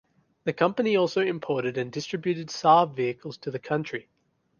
The 0.45 0.51
company 0.53 0.95
also 0.95 1.21
imported 1.21 1.77
and 1.77 1.91
distributed 1.91 2.47
Saab 2.47 2.95
vehicles 2.95 3.37
to 3.41 3.51
the 3.51 3.59
country. 3.59 4.09